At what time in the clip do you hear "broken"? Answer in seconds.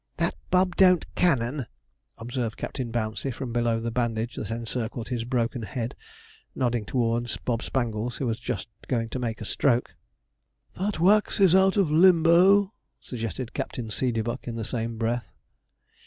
5.25-5.61